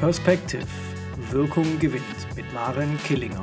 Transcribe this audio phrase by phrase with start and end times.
[0.00, 0.66] Perspective.
[1.30, 3.42] Wirkung gewinnt mit Maren Killinger.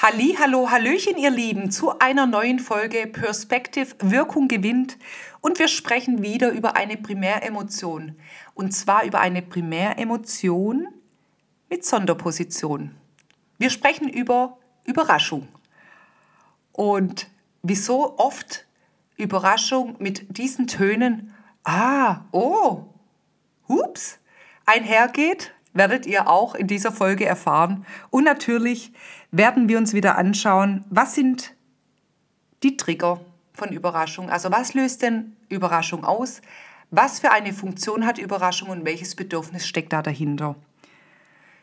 [0.00, 4.98] Halli, hallo, hallöchen, ihr Lieben, zu einer neuen Folge Perspective Wirkung gewinnt
[5.40, 8.14] und wir sprechen wieder über eine Primäremotion
[8.54, 10.86] und zwar über eine Primäremotion
[11.68, 12.94] mit Sonderposition.
[13.58, 15.48] Wir sprechen über Überraschung.
[16.70, 17.26] Und
[17.62, 18.64] wieso oft
[19.16, 22.84] Überraschung mit diesen Tönen, ah, oh,
[23.68, 24.20] hups,
[24.66, 27.86] einhergeht, werdet ihr auch in dieser Folge erfahren.
[28.10, 28.92] Und natürlich
[29.30, 31.54] werden wir uns wieder anschauen, was sind
[32.62, 33.20] die Trigger
[33.52, 34.30] von Überraschung?
[34.30, 36.42] Also was löst denn Überraschung aus?
[36.90, 40.56] Was für eine Funktion hat Überraschung und welches Bedürfnis steckt da dahinter?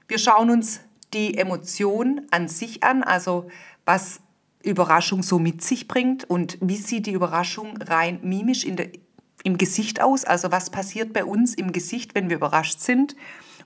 [0.07, 0.81] Wir schauen uns
[1.13, 3.47] die Emotion an sich an, also
[3.85, 4.21] was
[4.63, 8.89] Überraschung so mit sich bringt und wie sieht die Überraschung rein mimisch in der,
[9.49, 13.15] im Gesicht aus, also was passiert bei uns im Gesicht, wenn wir überrascht sind.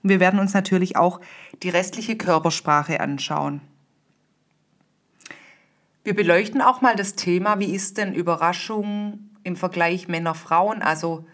[0.02, 1.20] Und wir werden uns natürlich auch
[1.62, 3.60] die restliche Körpersprache anschauen.
[6.02, 11.26] Wir beleuchten auch mal das Thema, wie ist denn Überraschung im Vergleich Männer-Frauen, also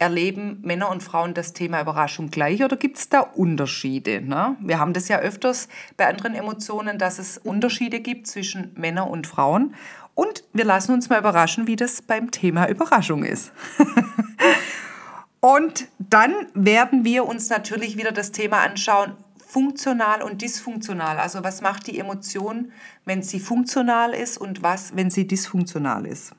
[0.00, 4.20] Erleben Männer und Frauen das Thema Überraschung gleich oder gibt es da Unterschiede?
[4.20, 4.56] Ne?
[4.60, 9.26] Wir haben das ja öfters bei anderen Emotionen, dass es Unterschiede gibt zwischen Männern und
[9.26, 9.74] Frauen.
[10.18, 13.52] Und wir lassen uns mal überraschen, wie das beim Thema Überraschung ist.
[15.40, 19.12] und dann werden wir uns natürlich wieder das Thema anschauen,
[19.46, 21.18] funktional und dysfunktional.
[21.18, 22.72] Also was macht die Emotion,
[23.04, 26.32] wenn sie funktional ist und was, wenn sie dysfunktional ist.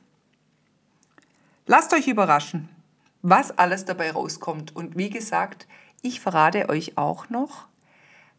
[1.66, 2.68] Lasst euch überraschen
[3.22, 4.76] was alles dabei rauskommt.
[4.76, 5.68] Und wie gesagt,
[6.02, 7.68] ich verrate euch auch noch,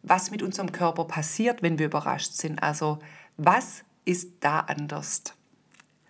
[0.03, 2.61] was mit unserem Körper passiert, wenn wir überrascht sind.
[2.63, 2.99] Also
[3.37, 5.23] was ist da anders?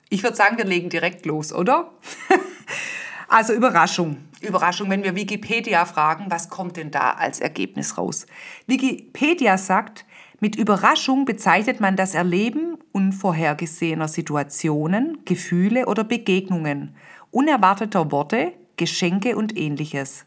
[0.10, 1.92] Ich würde sagen, wir legen direkt los, oder?
[3.28, 4.18] also Überraschung.
[4.42, 8.26] Überraschung, wenn wir Wikipedia fragen, was kommt denn da als Ergebnis raus?
[8.68, 10.06] Wikipedia sagt,
[10.40, 16.96] mit Überraschung bezeichnet man das Erleben unvorhergesehener Situationen, Gefühle oder Begegnungen,
[17.30, 20.26] unerwarteter Worte, Geschenke und ähnliches.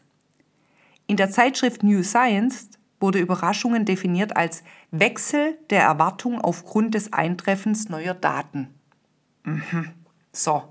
[1.07, 2.69] In der Zeitschrift New Science
[2.99, 8.69] wurde Überraschungen definiert als Wechsel der Erwartung aufgrund des Eintreffens neuer Daten.
[9.43, 9.91] Mhm.
[10.31, 10.63] So,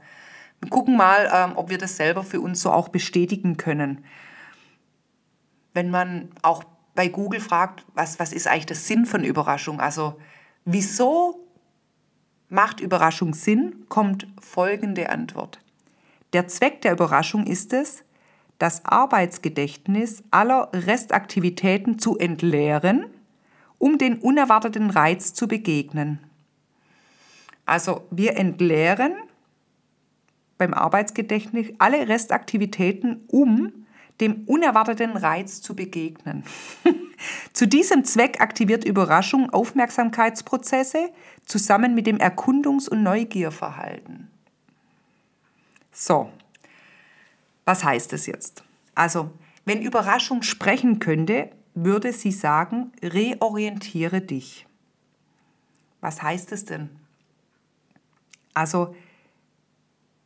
[0.61, 4.05] wir gucken mal, ähm, ob wir das selber für uns so auch bestätigen können.
[5.73, 6.65] Wenn man auch
[6.95, 9.81] bei Google fragt, was, was ist eigentlich der Sinn von Überraschung?
[9.81, 10.19] Also,
[10.65, 11.45] wieso
[12.49, 15.61] macht Überraschung Sinn, kommt folgende Antwort.
[16.33, 18.04] Der Zweck der Überraschung ist es,
[18.65, 23.05] das Arbeitsgedächtnis aller Restaktivitäten zu entleeren,
[23.77, 26.19] um den unerwarteten Reiz zu begegnen.
[27.67, 29.13] Also wir entleeren
[30.57, 33.71] beim Arbeitsgedächtnis alle Restaktivitäten, um
[34.23, 36.45] dem unerwarteten Reiz zu begegnen.
[37.53, 41.11] zu diesem Zweck aktiviert Überraschung Aufmerksamkeitsprozesse
[41.45, 44.31] zusammen mit dem Erkundungs- und Neugierverhalten.
[45.93, 46.31] So,
[47.65, 48.65] was heißt das jetzt?
[48.95, 49.31] Also,
[49.65, 54.67] wenn Überraschung sprechen könnte, würde sie sagen, reorientiere dich.
[56.01, 56.91] Was heißt es denn?
[58.53, 58.95] Also,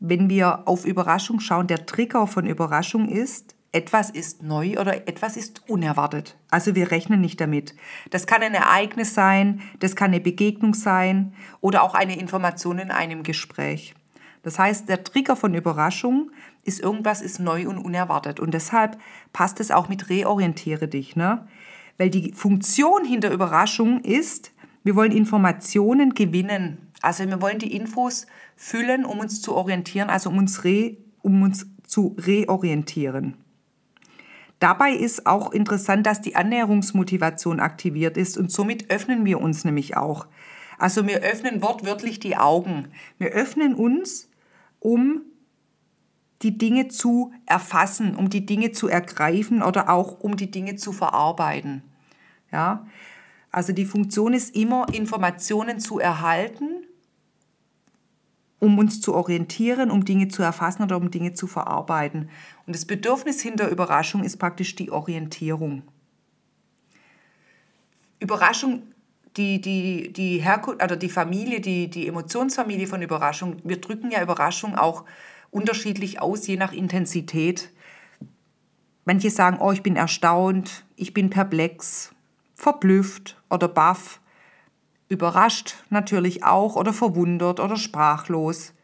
[0.00, 5.36] wenn wir auf Überraschung schauen, der Trigger von Überraschung ist, etwas ist neu oder etwas
[5.36, 6.36] ist unerwartet.
[6.50, 7.74] Also wir rechnen nicht damit.
[8.10, 12.90] Das kann ein Ereignis sein, das kann eine Begegnung sein oder auch eine Information in
[12.90, 13.94] einem Gespräch.
[14.42, 16.30] Das heißt, der Trigger von Überraschung
[16.68, 18.38] ist irgendwas ist neu und unerwartet.
[18.38, 18.98] Und deshalb
[19.32, 21.16] passt es auch mit reorientiere dich.
[21.16, 21.48] Ne?
[21.96, 24.52] Weil die Funktion hinter Überraschung ist,
[24.84, 26.92] wir wollen Informationen gewinnen.
[27.02, 31.42] Also wir wollen die Infos füllen, um uns zu orientieren, also um uns, re, um
[31.42, 33.34] uns zu reorientieren.
[34.60, 39.96] Dabei ist auch interessant, dass die Annäherungsmotivation aktiviert ist und somit öffnen wir uns nämlich
[39.96, 40.26] auch.
[40.78, 42.88] Also wir öffnen wortwörtlich die Augen.
[43.18, 44.28] Wir öffnen uns,
[44.80, 45.22] um
[46.42, 50.92] die Dinge zu erfassen, um die Dinge zu ergreifen oder auch um die Dinge zu
[50.92, 51.82] verarbeiten.
[52.52, 52.86] Ja?
[53.50, 56.84] Also die Funktion ist immer, Informationen zu erhalten,
[58.60, 62.28] um uns zu orientieren, um Dinge zu erfassen oder um Dinge zu verarbeiten.
[62.66, 65.82] Und das Bedürfnis hinter Überraschung ist praktisch die Orientierung.
[68.20, 68.82] Überraschung
[69.36, 74.22] die, die, die Herkunft oder die Familie, die, die Emotionsfamilie von Überraschung, wir drücken ja
[74.22, 75.04] Überraschung auch
[75.50, 77.70] unterschiedlich aus, je nach Intensität.
[79.04, 82.12] Manche sagen, oh, ich bin erstaunt, ich bin perplex,
[82.54, 84.20] verblüfft oder baff,
[85.08, 88.74] überrascht natürlich auch oder verwundert oder sprachlos.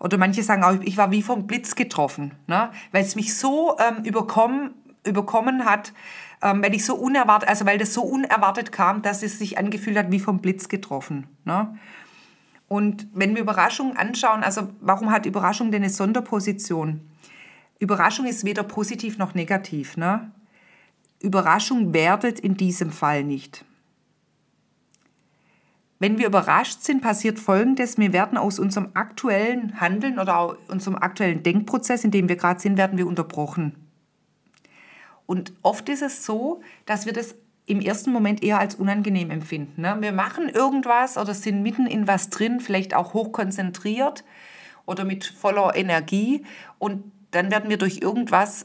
[0.00, 2.70] Oder manche sagen auch, ich war wie vom Blitz getroffen, ne?
[2.92, 4.74] weil es mich so ähm, überkommen
[5.04, 5.92] überkommen hat,
[6.42, 9.96] ähm, weil ich so unerwartet, also weil das so unerwartet kam, dass es sich angefühlt
[9.96, 11.26] hat wie vom Blitz getroffen.
[11.44, 11.76] Ne?
[12.68, 17.00] Und wenn wir Überraschung anschauen, also warum hat Überraschung denn eine Sonderposition?
[17.78, 19.96] Überraschung ist weder positiv noch negativ.
[19.96, 20.30] Ne?
[21.20, 23.64] Überraschung wertet in diesem Fall nicht.
[25.98, 27.98] Wenn wir überrascht sind, passiert Folgendes.
[27.98, 32.76] Wir werden aus unserem aktuellen Handeln oder unserem aktuellen Denkprozess, in dem wir gerade sind,
[32.76, 33.74] werden wir unterbrochen.
[35.26, 37.34] Und oft ist es so, dass wir das
[37.68, 39.82] im ersten Moment eher als unangenehm empfinden.
[39.82, 39.96] Ne?
[40.00, 44.24] Wir machen irgendwas oder sind mitten in was drin, vielleicht auch hochkonzentriert
[44.86, 46.44] oder mit voller Energie
[46.78, 48.64] und dann werden wir durch irgendwas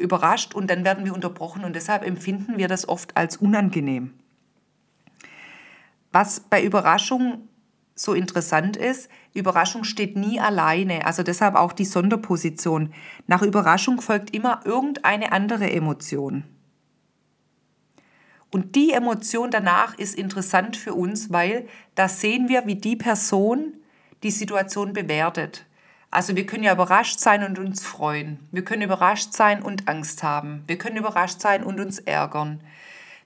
[0.00, 4.12] überrascht und dann werden wir unterbrochen und deshalb empfinden wir das oft als unangenehm.
[6.10, 7.48] Was bei Überraschung
[7.94, 12.92] so interessant ist, Überraschung steht nie alleine, also deshalb auch die Sonderposition.
[13.28, 16.42] Nach Überraschung folgt immer irgendeine andere Emotion.
[18.52, 23.72] Und die Emotion danach ist interessant für uns, weil da sehen wir, wie die Person
[24.22, 25.64] die Situation bewertet.
[26.10, 28.38] Also wir können ja überrascht sein und uns freuen.
[28.52, 30.62] Wir können überrascht sein und Angst haben.
[30.66, 32.60] Wir können überrascht sein und uns ärgern.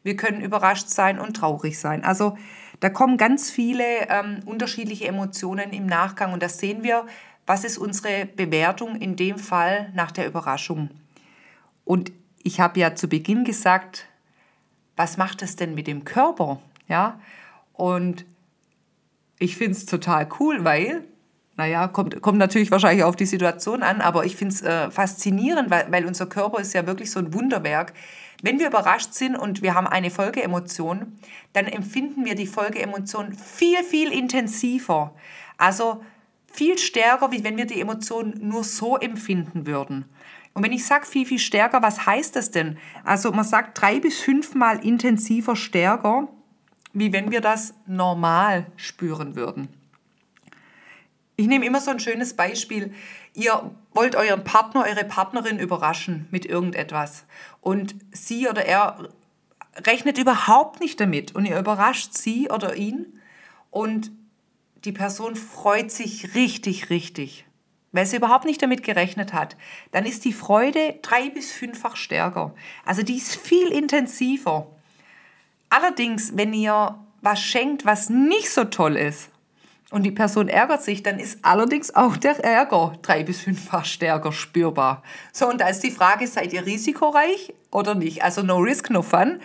[0.05, 2.05] Wir können überrascht sein und traurig sein.
[2.05, 2.39] Also
[2.79, 7.05] da kommen ganz viele ähm, unterschiedliche Emotionen im Nachgang und das sehen wir,
[7.47, 10.91] was ist unsere Bewertung in dem Fall nach der Überraschung.
[11.85, 12.13] Und
[12.45, 14.07] ich habe ja zu Beginn gesagt,
[14.97, 16.59] was macht es denn mit dem Körper?
[16.89, 17.21] Ja,
[17.73, 18.25] und
[19.39, 21.05] ich finde es total cool, weil,
[21.57, 25.71] naja, kommt, kommt natürlich wahrscheinlich auf die Situation an, aber ich finde es äh, faszinierend,
[25.71, 27.93] weil, weil unser Körper ist ja wirklich so ein Wunderwerk.
[28.43, 31.19] Wenn wir überrascht sind und wir haben eine Folgeemotion,
[31.53, 35.15] dann empfinden wir die Folgeemotion viel, viel intensiver.
[35.57, 36.03] Also
[36.57, 40.07] viel stärker, wie wenn wir die Emotion nur so empfinden würden.
[40.55, 42.79] Und wenn ich sage viel, viel stärker, was heißt das denn?
[43.05, 46.29] Also man sagt drei bis fünfmal intensiver stärker,
[46.95, 49.69] wie wenn wir das normal spüren würden.
[51.37, 52.95] Ich nehme immer so ein schönes Beispiel.
[53.35, 57.27] Ihr wollt euren Partner, eure Partnerin überraschen mit irgendetwas.
[57.61, 59.11] Und sie oder er
[59.87, 61.35] rechnet überhaupt nicht damit.
[61.35, 63.21] Und ihr überrascht sie oder ihn.
[63.71, 64.11] Und
[64.87, 67.45] die Person freut sich richtig, richtig.
[67.93, 69.57] Weil sie überhaupt nicht damit gerechnet hat.
[69.91, 72.55] Dann ist die Freude drei- bis fünffach stärker.
[72.85, 74.69] Also die ist viel intensiver.
[75.69, 79.31] Allerdings, wenn ihr was schenkt, was nicht so toll ist,
[79.91, 84.33] und die Person ärgert sich, dann ist allerdings auch der Ärger drei bis fünffach stärker
[84.33, 85.05] spürbar.
[85.33, 88.25] So, und da ist die Frage, seid ihr risikoreich oder nicht?
[88.25, 89.41] Also no risk, no fun.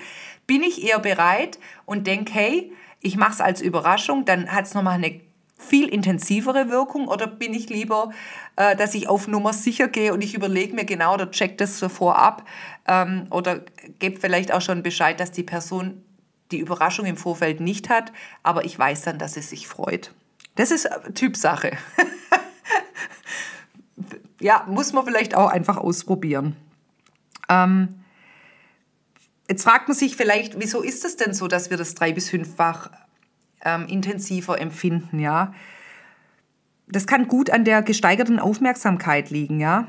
[0.47, 4.73] Bin ich eher bereit und denke, hey, ich mache es als Überraschung, dann hat es
[4.73, 5.21] nochmal eine
[5.61, 8.11] viel intensivere Wirkung oder bin ich lieber,
[8.55, 11.79] äh, dass ich auf Nummer sicher gehe und ich überlege mir genau oder check das
[11.79, 12.45] so vorab
[12.87, 13.61] ähm, oder
[13.99, 16.03] gebe vielleicht auch schon Bescheid, dass die Person
[16.51, 18.11] die Überraschung im Vorfeld nicht hat,
[18.43, 20.13] aber ich weiß dann, dass sie sich freut.
[20.55, 21.71] Das ist äh, Typsache.
[24.39, 26.57] ja, muss man vielleicht auch einfach ausprobieren.
[27.47, 28.03] Ähm,
[29.47, 32.29] jetzt fragt man sich vielleicht, wieso ist es denn so, dass wir das drei- bis
[32.29, 32.89] fünffach
[33.63, 35.53] ähm, intensiver empfinden, ja?
[36.87, 39.87] Das kann gut an der gesteigerten Aufmerksamkeit liegen, ja?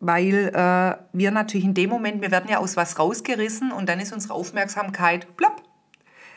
[0.00, 4.00] Weil äh, wir natürlich in dem Moment, wir werden ja aus was rausgerissen und dann
[4.00, 5.62] ist unsere Aufmerksamkeit plopp,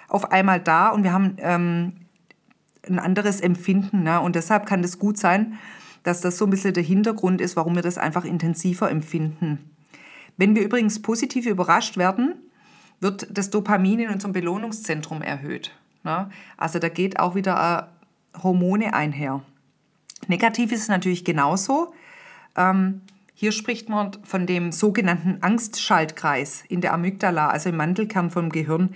[0.08, 1.94] auf einmal da und wir haben ähm,
[2.88, 4.04] ein anderes Empfinden.
[4.04, 4.20] Ne?
[4.22, 5.58] Und deshalb kann es gut sein,
[6.04, 9.72] dass das so ein bisschen der Hintergrund ist, warum wir das einfach intensiver empfinden.
[10.38, 12.36] Wenn wir übrigens positiv überrascht werden,
[13.00, 15.72] wird das Dopamin in unserem Belohnungszentrum erhöht.
[16.06, 16.30] Ne?
[16.56, 17.90] Also da geht auch wieder
[18.36, 19.42] äh, Hormone einher.
[20.28, 21.94] Negativ ist es natürlich genauso.
[22.56, 23.02] Ähm,
[23.34, 28.96] hier spricht man von dem sogenannten Angstschaltkreis in der Amygdala, also im Mandelkern vom Gehirn.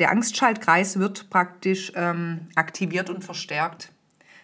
[0.00, 3.92] Der Angstschaltkreis wird praktisch ähm, aktiviert und verstärkt.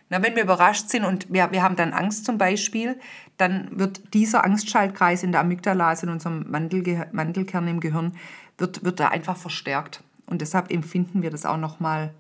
[0.09, 3.01] Na, wenn wir überrascht sind und wir, wir haben dann Angst zum Beispiel,
[3.37, 8.13] dann wird dieser Angstschaltkreis in der Amygdala, also in unserem Mandelge Mandelkern im Gehirn,
[8.59, 10.05] wird, wird da einfach verstärkt.
[10.33, 12.15] Und deshalb empfinden wir das auch nochmal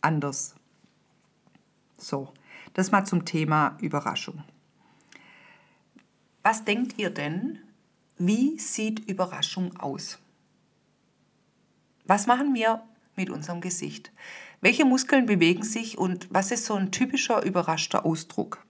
[0.00, 0.54] anders.
[1.96, 2.32] So,
[2.74, 4.44] das mal zum Thema Überraschung.
[6.44, 7.58] Was denkt ihr denn,
[8.16, 10.20] wie sieht Überraschung aus?
[12.04, 12.80] Was machen wir
[13.16, 14.12] mit unserem Gesicht?
[14.60, 18.64] Welche Muskeln bewegen sich und was ist so ein typischer überraschter Ausdruck?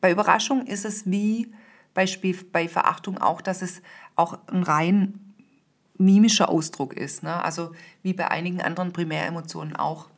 [0.00, 1.52] Bei Überraschung ist es wie
[1.92, 3.82] Beispiel bei Verachtung auch, dass es
[4.16, 5.26] auch ein rein
[6.00, 7.22] mimischer Ausdruck ist.
[7.22, 7.42] Ne?
[7.42, 10.08] Also wie bei einigen anderen Primäremotionen auch,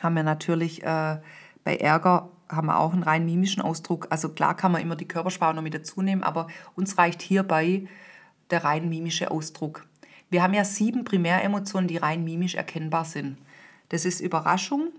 [0.00, 1.18] haben wir natürlich äh,
[1.64, 4.06] bei Ärger haben wir auch einen rein mimischen Ausdruck.
[4.10, 7.88] Also klar kann man immer die Körpersprache noch mit dazu nehmen, aber uns reicht hierbei
[8.50, 9.84] der rein mimische Ausdruck.
[10.30, 13.38] Wir haben ja sieben Primäremotionen, die rein mimisch erkennbar sind.
[13.88, 14.90] Das ist Überraschung,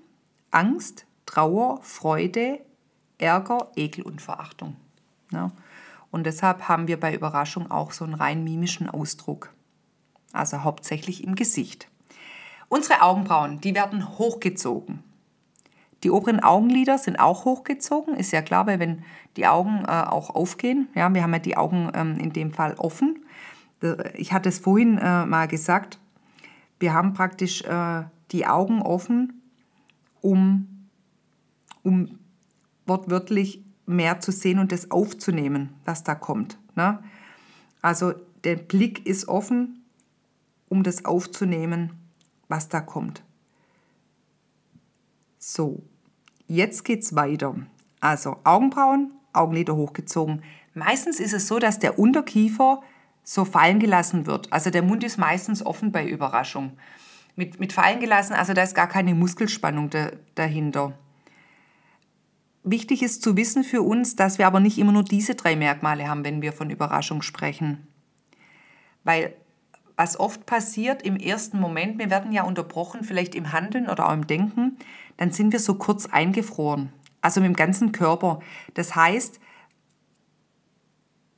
[0.51, 2.59] Angst, Trauer, Freude,
[3.17, 4.75] Ärger, Ekel und Verachtung.
[5.31, 5.51] Ja.
[6.11, 9.53] Und deshalb haben wir bei Überraschung auch so einen rein mimischen Ausdruck.
[10.33, 11.87] Also hauptsächlich im Gesicht.
[12.69, 15.03] Unsere Augenbrauen, die werden hochgezogen.
[16.03, 19.03] Die oberen Augenlider sind auch hochgezogen, ist ja klar, weil wenn
[19.35, 22.75] die Augen äh, auch aufgehen, ja, wir haben ja die Augen ähm, in dem Fall
[22.75, 23.25] offen.
[24.15, 25.99] Ich hatte es vorhin äh, mal gesagt,
[26.79, 29.41] wir haben praktisch äh, die Augen offen,
[30.21, 30.87] um,
[31.83, 32.19] um
[32.85, 36.59] wortwörtlich mehr zu sehen und das aufzunehmen, was da kommt.
[36.75, 36.99] Ne?
[37.81, 39.76] Also der Blick ist offen,
[40.69, 41.93] um das aufzunehmen,
[42.47, 43.23] was da kommt.
[45.37, 45.83] So,
[46.47, 47.55] jetzt geht's weiter.
[47.99, 50.43] Also Augenbrauen, Augenlider hochgezogen.
[50.73, 52.81] Meistens ist es so, dass der Unterkiefer
[53.23, 54.51] so fallen gelassen wird.
[54.53, 56.77] Also der Mund ist meistens offen bei Überraschung.
[57.35, 60.97] Mit, mit fallen gelassen, also da ist gar keine Muskelspannung da, dahinter.
[62.63, 66.07] Wichtig ist zu wissen für uns, dass wir aber nicht immer nur diese drei Merkmale
[66.07, 67.87] haben, wenn wir von Überraschung sprechen.
[69.03, 69.33] Weil
[69.97, 74.13] was oft passiert im ersten Moment, wir werden ja unterbrochen, vielleicht im Handeln oder auch
[74.13, 74.77] im Denken,
[75.17, 78.39] dann sind wir so kurz eingefroren, also mit dem ganzen Körper.
[78.75, 79.39] Das heißt,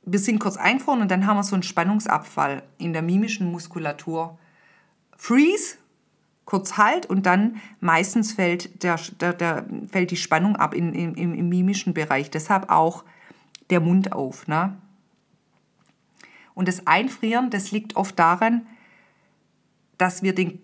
[0.04, 4.38] wir sind kurz eingefroren und dann haben wir so einen Spannungsabfall in der mimischen Muskulatur.
[5.16, 5.76] Freeze,
[6.44, 11.14] kurz Halt und dann meistens fällt, der, der, der fällt die Spannung ab in, in,
[11.14, 12.30] im, im mimischen Bereich.
[12.30, 13.04] Deshalb auch
[13.70, 14.48] der Mund auf.
[14.48, 14.76] Ne?
[16.60, 18.66] Und das Einfrieren, das liegt oft daran,
[19.96, 20.60] dass wir, den,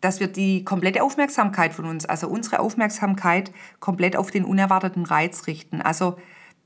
[0.00, 5.46] dass wir die komplette Aufmerksamkeit von uns, also unsere Aufmerksamkeit, komplett auf den unerwarteten Reiz
[5.46, 5.82] richten.
[5.82, 6.16] Also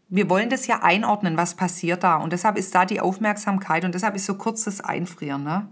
[0.08, 2.18] wir wollen das ja einordnen, was passiert da.
[2.18, 5.42] Und deshalb ist da die Aufmerksamkeit und deshalb ist so kurz das Einfrieren.
[5.42, 5.66] Ne?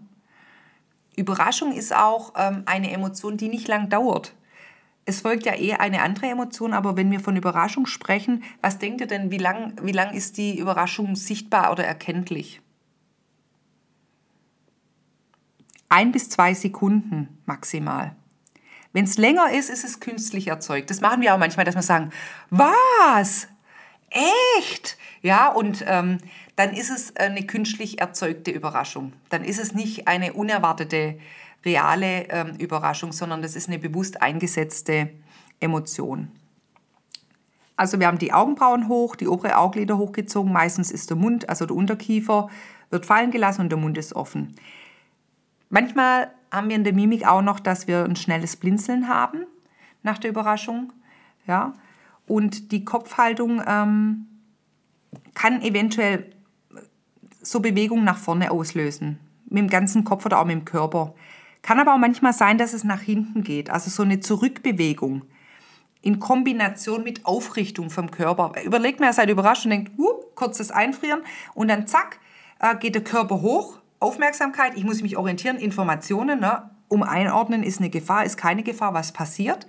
[1.14, 4.34] Überraschung ist auch ähm, eine Emotion, die nicht lang dauert.
[5.04, 9.00] Es folgt ja eher eine andere Emotion, aber wenn wir von Überraschung sprechen, was denkt
[9.00, 12.60] ihr denn, wie lang, wie lang ist die Überraschung sichtbar oder erkenntlich?
[15.88, 18.14] Ein bis zwei Sekunden maximal.
[18.92, 20.90] Wenn es länger ist, ist es künstlich erzeugt.
[20.90, 22.10] Das machen wir auch manchmal, dass wir sagen,
[22.50, 23.48] was?
[24.10, 24.96] Echt?
[25.22, 26.18] Ja, und ähm,
[26.56, 29.12] dann ist es eine künstlich erzeugte Überraschung.
[29.28, 31.18] Dann ist es nicht eine unerwartete,
[31.64, 35.10] reale ähm, Überraschung, sondern das ist eine bewusst eingesetzte
[35.60, 36.30] Emotion.
[37.76, 41.66] Also wir haben die Augenbrauen hoch, die obere Augenlider hochgezogen, meistens ist der Mund, also
[41.66, 42.48] der Unterkiefer,
[42.90, 44.56] wird fallen gelassen und der Mund ist offen.
[45.70, 49.44] Manchmal haben wir in der Mimik auch noch, dass wir ein schnelles Blinzeln haben
[50.02, 50.92] nach der Überraschung.
[51.46, 51.74] Ja?
[52.26, 54.26] Und die Kopfhaltung ähm,
[55.34, 56.30] kann eventuell
[57.40, 59.18] so Bewegungen nach vorne auslösen.
[59.46, 61.14] Mit dem ganzen Kopf oder auch mit dem Körper.
[61.62, 63.70] Kann aber auch manchmal sein, dass es nach hinten geht.
[63.70, 65.22] Also so eine Zurückbewegung
[66.00, 68.52] in Kombination mit Aufrichtung vom Körper.
[68.64, 71.22] Überlegt man, ihr seid überrascht und denkt, uh, kurzes Einfrieren
[71.54, 72.20] und dann zack,
[72.60, 73.78] äh, geht der Körper hoch.
[74.00, 76.70] Aufmerksamkeit, ich muss mich orientieren, Informationen, ne?
[76.88, 79.66] um einordnen, ist eine Gefahr, ist keine Gefahr, was passiert.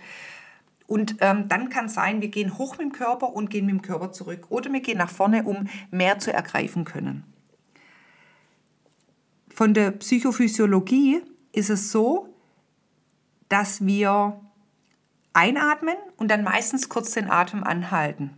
[0.88, 3.76] Und ähm, dann kann es sein, wir gehen hoch mit dem Körper und gehen mit
[3.76, 4.48] dem Körper zurück.
[4.50, 7.24] Oder wir gehen nach vorne, um mehr zu ergreifen können.
[9.54, 11.22] Von der Psychophysiologie
[11.52, 12.34] ist es so,
[13.50, 14.40] dass wir
[15.34, 18.32] einatmen und dann meistens kurz den Atem anhalten.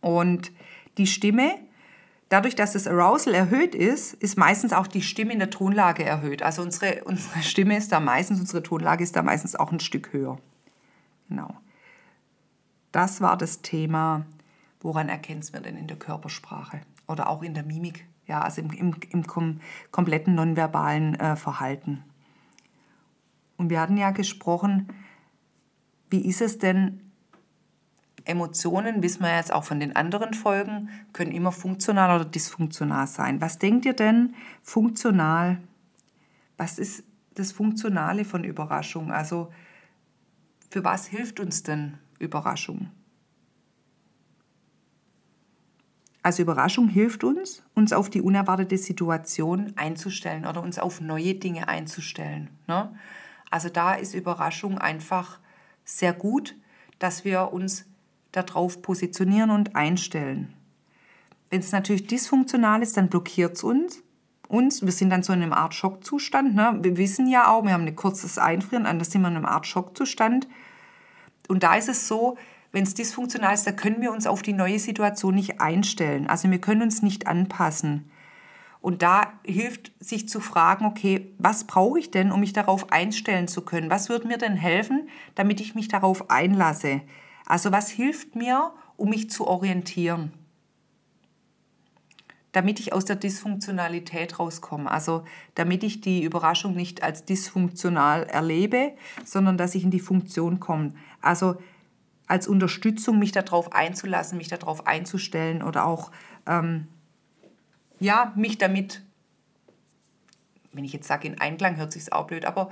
[0.00, 0.52] Und
[0.98, 1.58] die Stimme,
[2.30, 6.42] dadurch, dass das Arousal erhöht ist, ist meistens auch die Stimme in der Tonlage erhöht.
[6.42, 10.14] Also unsere, unsere Stimme ist da meistens, unsere Tonlage ist da meistens auch ein Stück
[10.14, 10.38] höher.
[11.28, 11.54] Genau.
[12.92, 14.24] Das war das Thema,
[14.80, 18.70] woran erkennt man denn in der Körpersprache oder auch in der Mimik, ja, also im,
[18.70, 19.60] im, im kom
[19.90, 22.04] kompletten nonverbalen äh, Verhalten.
[23.56, 24.88] Und wir hatten ja gesprochen,
[26.08, 27.09] wie ist es denn,
[28.30, 33.40] Emotionen, wissen wir jetzt auch von den anderen Folgen, können immer funktional oder dysfunktional sein.
[33.40, 35.58] Was denkt ihr denn funktional?
[36.56, 39.12] Was ist das Funktionale von Überraschung?
[39.12, 39.52] Also
[40.70, 42.90] für was hilft uns denn Überraschung?
[46.22, 51.68] Also Überraschung hilft uns, uns auf die unerwartete Situation einzustellen oder uns auf neue Dinge
[51.68, 52.50] einzustellen.
[52.66, 52.94] Ne?
[53.50, 55.38] Also da ist Überraschung einfach
[55.84, 56.54] sehr gut,
[56.98, 57.86] dass wir uns
[58.32, 60.54] darauf positionieren und einstellen.
[61.50, 64.02] Wenn es natürlich dysfunktional ist, dann blockiert es uns.
[64.48, 64.82] uns.
[64.82, 66.54] Wir sind dann so in einem Art Schockzustand.
[66.54, 66.78] Ne?
[66.82, 69.66] Wir wissen ja auch, wir haben ein kurzes Einfrieren, dann sind wir in einem Art
[69.66, 70.48] Schockzustand.
[71.48, 72.36] Und da ist es so,
[72.72, 76.28] wenn es dysfunktional ist, da können wir uns auf die neue Situation nicht einstellen.
[76.28, 78.10] Also wir können uns nicht anpassen.
[78.80, 83.46] Und da hilft sich zu fragen, okay, was brauche ich denn, um mich darauf einstellen
[83.46, 83.90] zu können?
[83.90, 87.02] Was würde mir denn helfen, damit ich mich darauf einlasse?
[87.50, 90.32] Also was hilft mir, um mich zu orientieren?
[92.52, 94.88] Damit ich aus der Dysfunktionalität rauskomme.
[94.88, 95.24] Also
[95.56, 98.92] damit ich die Überraschung nicht als dysfunktional erlebe,
[99.24, 100.94] sondern dass ich in die Funktion komme.
[101.20, 101.60] Also
[102.28, 106.12] als Unterstützung, mich darauf einzulassen, mich darauf einzustellen oder auch
[106.46, 106.86] ähm,
[107.98, 109.02] ja, mich damit,
[110.72, 112.70] wenn ich jetzt sage in Einklang, hört sich auch blöd, aber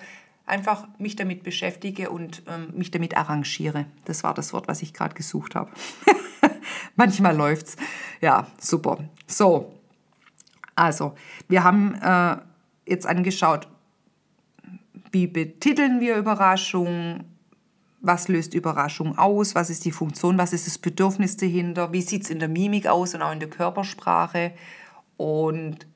[0.49, 3.87] einfach mich damit beschäftige und ähm, mich damit arrangiere.
[4.05, 5.71] Das war das Wort, was ich gerade gesucht habe.
[6.97, 7.77] Manchmal läuft's.
[8.21, 8.99] Ja, super.
[9.27, 9.79] So,
[10.75, 11.15] also,
[11.49, 12.37] wir haben äh,
[12.87, 13.69] jetzt angeschaut,
[15.11, 17.25] wie betiteln wir Überraschung,
[18.01, 22.25] was löst Überraschung aus, was ist die Funktion, was ist das Bedürfnis dahinter, wie sieht
[22.25, 24.53] es in der Mimik aus und auch in der Körpersprache
[25.17, 25.87] und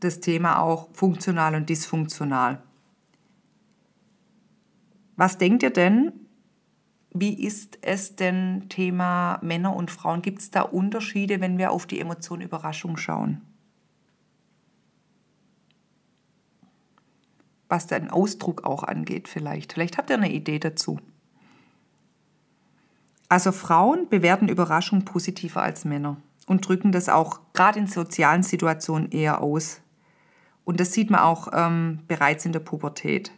[0.00, 2.62] das Thema auch funktional und dysfunktional.
[5.16, 6.12] Was denkt ihr denn?
[7.10, 10.20] Wie ist es denn Thema Männer und Frauen?
[10.20, 13.40] Gibt es da Unterschiede, wenn wir auf die Emotion Überraschung schauen?
[17.68, 19.74] Was den Ausdruck auch angeht vielleicht.
[19.74, 20.98] Vielleicht habt ihr eine Idee dazu.
[23.28, 26.16] Also Frauen bewerten Überraschung positiver als Männer
[26.46, 29.80] und drücken das auch gerade in sozialen Situationen eher aus.
[30.64, 33.32] Und das sieht man auch ähm, bereits in der Pubertät.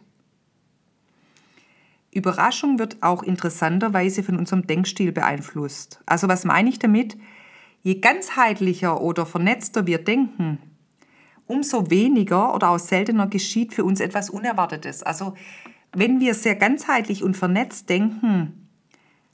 [2.17, 6.01] Überraschung wird auch interessanterweise von unserem Denkstil beeinflusst.
[6.05, 7.17] Also was meine ich damit?
[7.83, 10.57] Je ganzheitlicher oder vernetzter wir denken,
[11.45, 15.03] umso weniger oder auch seltener geschieht für uns etwas Unerwartetes.
[15.03, 15.35] Also
[15.93, 18.67] wenn wir sehr ganzheitlich und vernetzt denken,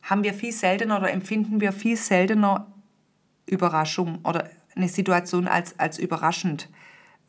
[0.01, 2.67] haben wir viel seltener oder empfinden wir viel seltener
[3.45, 6.69] Überraschung oder eine Situation als, als überraschend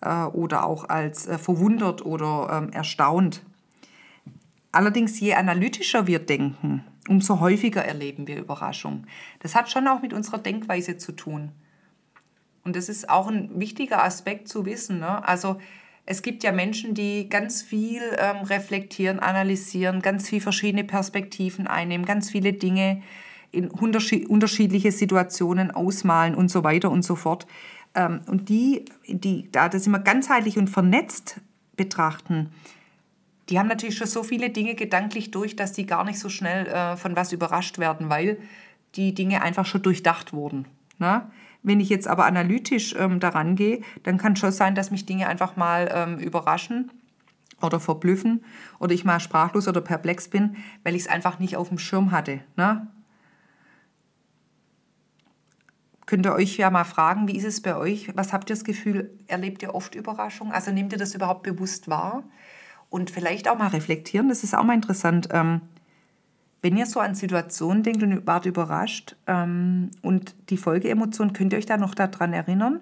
[0.01, 3.43] äh, oder auch als äh, verwundert oder ähm, erstaunt.
[4.75, 9.07] Allerdings, je analytischer wir denken, umso häufiger erleben wir Überraschung.
[9.39, 11.53] Das hat schon auch mit unserer Denkweise zu tun.
[12.65, 14.99] Und das ist auch ein wichtiger Aspekt zu wissen.
[14.99, 15.25] Ne?
[15.29, 15.59] Also
[16.07, 22.05] es gibt ja Menschen, die ganz viel ähm, reflektieren, analysieren, ganz viele verschiedene Perspektiven einnehmen,
[22.05, 23.01] ganz viele Dinge
[23.53, 27.47] in unterschiedliche Situationen ausmalen und so weiter und so fort.
[27.95, 31.41] Ähm, und die, die da das immer ganzheitlich und vernetzt
[31.77, 32.51] betrachten,
[33.49, 36.67] die haben natürlich schon so viele Dinge gedanklich durch, dass die gar nicht so schnell
[36.67, 38.39] äh, von was überrascht werden, weil
[38.95, 40.67] die Dinge einfach schon durchdacht wurden.
[40.99, 41.31] Ne?
[41.63, 45.29] Wenn ich jetzt aber analytisch ähm, daran gehe, dann kann schon sein, dass mich Dinge
[45.29, 46.91] einfach mal ähm, überraschen
[47.61, 48.45] oder verblüffen
[48.79, 52.13] oder ich mal sprachlos oder perplex bin, weil ich es einfach nicht auf dem Schirm
[52.13, 52.41] hatte.
[52.57, 52.87] Ne?
[56.07, 58.15] könnt ihr euch ja mal fragen, wie ist es bei euch?
[58.15, 60.53] Was habt ihr das Gefühl, erlebt ihr oft Überraschungen?
[60.53, 62.25] Also nehmt ihr das überhaupt bewusst wahr?
[62.95, 65.27] Und vielleicht auch mal reflektieren, das ist auch mal interessant.
[65.33, 65.63] Ähm,
[66.63, 71.59] wenn ihr so an Situationen denkt und wart überrascht ähm, und die Folgeemotion, könnt ihr
[71.59, 72.79] euch da noch daran erinnern,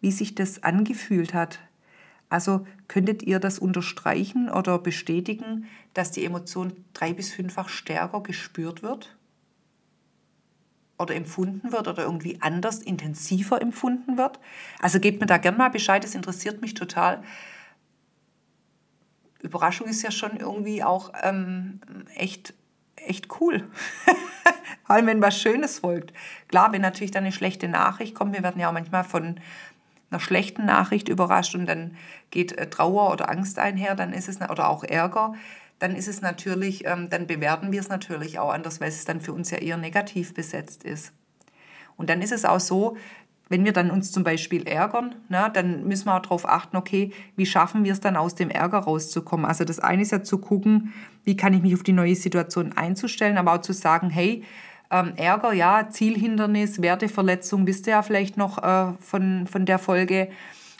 [0.00, 1.58] wie sich das angefühlt hat?
[2.28, 8.84] Also könntet ihr das unterstreichen oder bestätigen, dass die Emotion drei bis fünffach stärker gespürt
[8.84, 9.16] wird?
[11.00, 14.40] oder empfunden wird oder irgendwie anders, intensiver empfunden wird.
[14.80, 17.22] Also gebt mir da gerne mal Bescheid, das interessiert mich total.
[19.42, 21.80] Überraschung ist ja schon irgendwie auch ähm,
[22.14, 22.54] echt,
[22.96, 23.68] echt cool.
[24.84, 26.12] Vor allem, wenn was Schönes folgt.
[26.48, 29.40] Klar, wenn natürlich dann eine schlechte Nachricht kommt, wir werden ja auch manchmal von
[30.10, 31.96] einer schlechten Nachricht überrascht und dann
[32.30, 35.34] geht äh, Trauer oder Angst einher, dann ist es, oder auch Ärger,
[35.78, 39.20] dann ist es natürlich, ähm, dann bewerten wir es natürlich auch anders, weil es dann
[39.20, 41.12] für uns ja eher negativ besetzt ist.
[41.96, 42.96] Und dann ist es auch so,
[43.48, 47.12] wenn wir dann uns zum Beispiel ärgern, na, dann müssen wir auch darauf achten, okay,
[47.36, 49.46] wie schaffen wir es dann aus dem Ärger rauszukommen?
[49.46, 50.92] Also das eine ist ja zu gucken,
[51.24, 54.44] wie kann ich mich auf die neue Situation einzustellen, aber auch zu sagen, hey,
[54.90, 60.28] ähm, Ärger, ja, Zielhindernis, Werteverletzung, wisst ihr ja vielleicht noch äh, von, von der Folge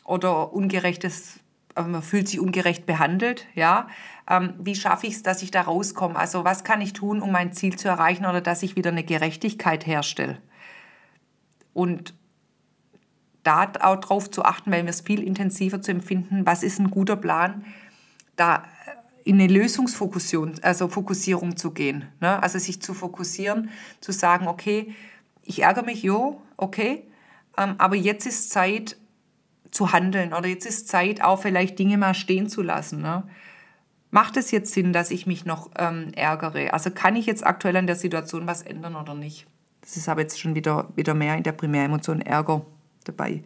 [0.04, 1.40] oder ungerechtes,
[1.74, 3.88] äh, man fühlt sich ungerecht behandelt, ja
[4.28, 6.16] ähm, wie schaffe ich es, dass ich da rauskomme?
[6.16, 9.04] Also was kann ich tun, um mein Ziel zu erreichen oder dass ich wieder eine
[9.04, 10.38] Gerechtigkeit herstelle?
[11.72, 12.14] Und
[13.49, 16.91] da auch drauf zu achten, weil wir es viel intensiver zu empfinden, was ist ein
[16.91, 17.65] guter Plan,
[18.37, 18.65] da
[19.25, 22.07] in eine Lösungsfokussierung also Fokussierung zu gehen.
[22.21, 22.43] Ne?
[22.43, 24.95] Also sich zu fokussieren, zu sagen, okay,
[25.45, 27.05] ich ärgere mich, jo, okay,
[27.57, 28.97] ähm, aber jetzt ist Zeit
[29.71, 33.03] zu handeln oder jetzt ist Zeit auch vielleicht Dinge mal stehen zu lassen.
[33.03, 33.25] Ne?
[34.11, 36.73] macht es jetzt Sinn, dass ich mich noch ähm, ärgere?
[36.73, 39.47] Also kann ich jetzt aktuell an der Situation was ändern oder nicht?
[39.83, 42.65] Das ist aber jetzt schon wieder, wieder mehr in der Primäremotion Ärger
[43.09, 43.42] dabei.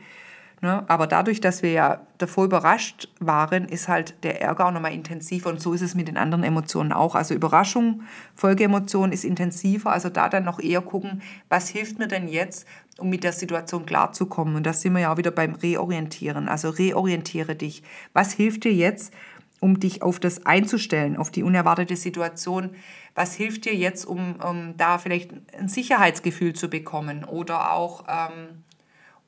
[0.63, 0.85] Ne?
[0.89, 5.51] Aber dadurch, dass wir ja davor überrascht waren, ist halt der Ärger auch nochmal intensiver.
[5.51, 7.17] Und so ist es mit den anderen Emotionen auch.
[7.17, 8.03] Also Überraschung,
[8.37, 9.91] Folgeemotion ist intensiver.
[9.91, 12.65] Also da dann noch eher gucken, was hilft mir denn jetzt,
[12.99, 14.55] um mit der Situation klarzukommen.
[14.55, 16.49] Und da sind wir ja auch wieder beim Reorientieren.
[16.49, 17.83] Also reorientiere dich.
[18.13, 19.13] Was hilft dir jetzt,
[19.59, 22.71] um dich auf das einzustellen, auf die unerwartete Situation?
[23.17, 28.05] Was hilft dir jetzt, um, um da vielleicht ein Sicherheitsgefühl zu bekommen oder auch...
[28.07, 28.63] Ähm,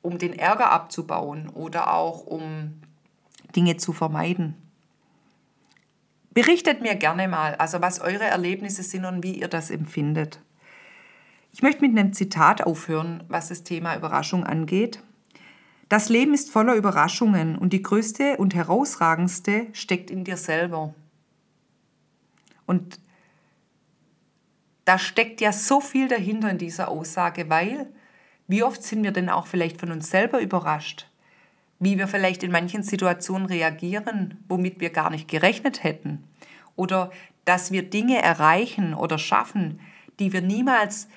[0.05, 2.81] um den Ärger abzubauen oder auch um
[3.55, 4.55] Dinge zu vermeiden.
[6.33, 10.39] Berichtet mir gerne mal, also was eure Erlebnisse sind und wie ihr das empfindet.
[11.53, 15.01] Ich möchte mit einem Zitat aufhören, was das Thema Überraschung angeht.
[15.87, 20.93] Das Leben ist voller Überraschungen und die größte und herausragendste steckt in dir selber.
[22.65, 22.99] Und
[24.83, 27.87] da steckt ja so viel dahinter in dieser Aussage, weil
[28.47, 31.07] wie oft sind wir denn auch vielleicht von uns selber überrascht?
[31.79, 36.23] Wie wir vielleicht in manchen Situationen reagieren, womit wir gar nicht gerechnet hätten?
[36.75, 37.11] Oder
[37.43, 39.79] dass wir Dinge erreichen oder schaffen,
[40.19, 41.07] die wir niemals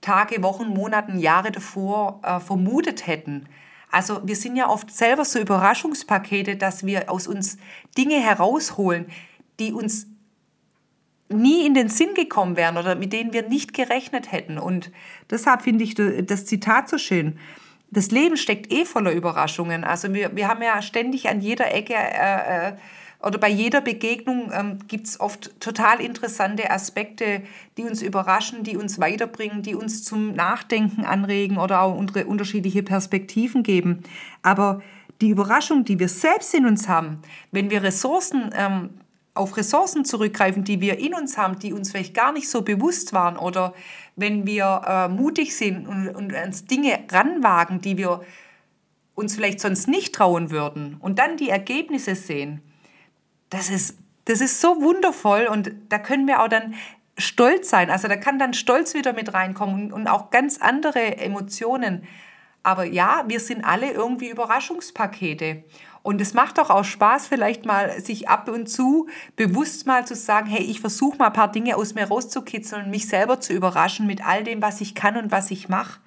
[0.00, 3.48] Tage, Wochen, Monaten, Jahre davor äh, vermutet hätten.
[3.90, 7.56] Also wir sind ja oft selber so Überraschungspakete, dass wir aus uns
[7.96, 9.06] Dinge herausholen,
[9.58, 10.06] die uns
[11.28, 14.58] nie in den Sinn gekommen wären oder mit denen wir nicht gerechnet hätten.
[14.58, 14.90] Und
[15.30, 17.38] deshalb finde ich das Zitat so schön.
[17.90, 19.84] Das Leben steckt eh voller Überraschungen.
[19.84, 22.72] Also wir, wir haben ja ständig an jeder Ecke äh, äh
[23.22, 27.42] oder bei jeder Begegnung ähm, gibt es oft total interessante Aspekte,
[27.76, 32.82] die uns überraschen, die uns weiterbringen, die uns zum Nachdenken anregen oder auch unsere unterschiedliche
[32.82, 34.02] Perspektiven geben.
[34.42, 34.82] Aber
[35.22, 37.18] die Überraschung, die wir selbst in uns haben,
[37.52, 38.90] wenn wir Ressourcen ähm,
[39.36, 43.12] auf Ressourcen zurückgreifen, die wir in uns haben, die uns vielleicht gar nicht so bewusst
[43.12, 43.74] waren oder
[44.16, 48.22] wenn wir äh, mutig sind und, und uns Dinge ranwagen, die wir
[49.14, 52.62] uns vielleicht sonst nicht trauen würden und dann die Ergebnisse sehen,
[53.50, 56.74] das ist, das ist so wundervoll und da können wir auch dann
[57.18, 57.90] stolz sein.
[57.90, 62.06] Also da kann dann Stolz wieder mit reinkommen und auch ganz andere Emotionen.
[62.66, 65.62] Aber ja, wir sind alle irgendwie Überraschungspakete.
[66.02, 70.16] Und es macht doch auch Spaß, vielleicht mal sich ab und zu bewusst mal zu
[70.16, 74.08] sagen, hey, ich versuche mal ein paar Dinge aus mir rauszukitzeln mich selber zu überraschen
[74.08, 76.00] mit all dem, was ich kann und was ich mache.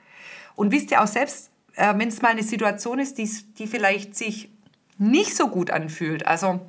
[0.58, 4.18] Und wisst ihr auch selbst, äh, wenn es mal eine Situation ist, die, die vielleicht
[4.18, 4.50] sich
[4.98, 6.60] nicht so gut anfühlt, also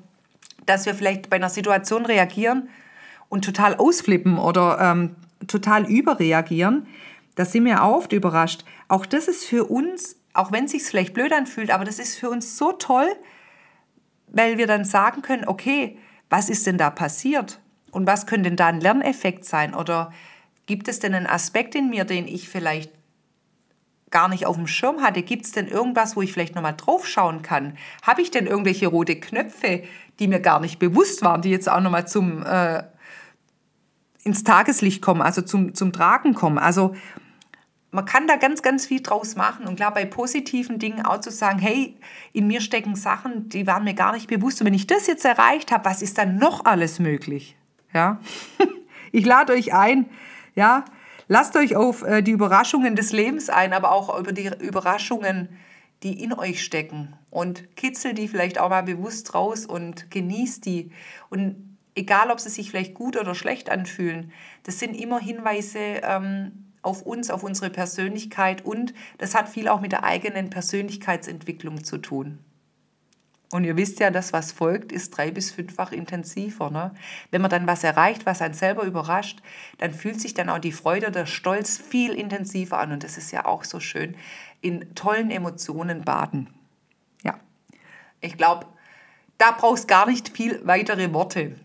[0.66, 2.68] dass wir vielleicht bei einer Situation reagieren
[3.28, 5.16] und total ausflippen oder ähm,
[5.48, 6.86] total überreagieren,
[7.40, 8.64] da sind wir oft überrascht.
[8.88, 12.18] Auch das ist für uns auch wenn es sich vielleicht blöd anfühlt, aber das ist
[12.18, 13.08] für uns so toll,
[14.28, 15.98] weil wir dann sagen können, okay,
[16.28, 17.60] was ist denn da passiert?
[17.90, 19.74] Und was könnte denn da ein Lerneffekt sein?
[19.74, 20.12] Oder
[20.66, 22.92] gibt es denn einen Aspekt in mir, den ich vielleicht
[24.10, 25.22] gar nicht auf dem Schirm hatte?
[25.22, 27.76] Gibt es denn irgendwas, wo ich vielleicht nochmal drauf schauen kann?
[28.02, 29.82] Habe ich denn irgendwelche rote Knöpfe,
[30.20, 32.84] die mir gar nicht bewusst waren, die jetzt auch nochmal zum, äh,
[34.22, 36.58] ins Tageslicht kommen, also zum, zum Tragen kommen?
[36.58, 36.94] Also
[37.92, 39.66] man kann da ganz, ganz viel draus machen.
[39.66, 41.96] Und klar, bei positiven Dingen auch zu sagen, hey,
[42.32, 44.60] in mir stecken Sachen, die waren mir gar nicht bewusst.
[44.60, 47.56] Und wenn ich das jetzt erreicht habe, was ist dann noch alles möglich?
[47.92, 48.20] Ja,
[49.12, 50.06] ich lade euch ein,
[50.54, 50.84] ja,
[51.26, 55.48] lasst euch auf äh, die Überraschungen des Lebens ein, aber auch über die Überraschungen,
[56.04, 57.16] die in euch stecken.
[57.30, 60.92] Und kitzel die vielleicht auch mal bewusst raus und genießt die.
[61.28, 66.69] Und egal, ob sie sich vielleicht gut oder schlecht anfühlen, das sind immer Hinweise, ähm,
[66.82, 71.98] auf uns, auf unsere Persönlichkeit und das hat viel auch mit der eigenen Persönlichkeitsentwicklung zu
[71.98, 72.38] tun.
[73.52, 76.70] Und ihr wisst ja, das, was folgt, ist drei- bis fünffach intensiver.
[76.70, 76.94] Ne?
[77.32, 79.40] Wenn man dann was erreicht, was einen selber überrascht,
[79.78, 82.92] dann fühlt sich dann auch die Freude, der Stolz viel intensiver an.
[82.92, 84.14] Und das ist ja auch so schön,
[84.60, 86.48] in tollen Emotionen baden.
[87.24, 87.40] Ja,
[88.20, 88.66] ich glaube,
[89.36, 91.56] da brauchst gar nicht viel weitere Worte.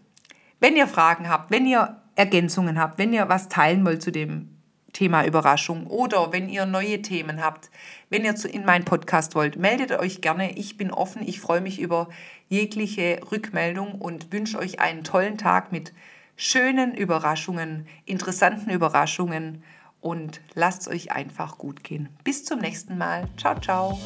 [0.59, 4.54] Wenn ihr Fragen habt, wenn ihr Ergänzungen habt, wenn ihr was teilen wollt zu dem
[4.95, 7.69] Thema Überraschung oder wenn ihr neue Themen habt,
[8.09, 10.57] wenn ihr in meinen Podcast wollt, meldet euch gerne.
[10.57, 11.21] Ich bin offen.
[11.27, 12.07] Ich freue mich über
[12.47, 15.93] jegliche Rückmeldung und wünsche euch einen tollen Tag mit
[16.37, 19.63] schönen Überraschungen, interessanten Überraschungen
[19.99, 22.07] und lasst es euch einfach gut gehen.
[22.23, 23.27] Bis zum nächsten Mal.
[23.37, 23.99] Ciao, ciao.